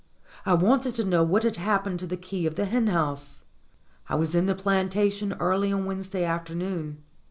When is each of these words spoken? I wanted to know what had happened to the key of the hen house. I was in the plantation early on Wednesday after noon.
I 0.47 0.55
wanted 0.55 0.95
to 0.95 1.03
know 1.05 1.21
what 1.23 1.43
had 1.43 1.57
happened 1.57 1.99
to 1.99 2.07
the 2.07 2.17
key 2.17 2.47
of 2.47 2.55
the 2.55 2.65
hen 2.65 2.87
house. 2.87 3.43
I 4.09 4.15
was 4.15 4.33
in 4.33 4.47
the 4.47 4.55
plantation 4.55 5.33
early 5.33 5.71
on 5.71 5.85
Wednesday 5.85 6.23
after 6.23 6.55
noon. 6.55 7.03